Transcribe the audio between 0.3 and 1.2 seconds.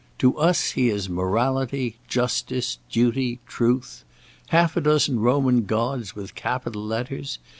us he is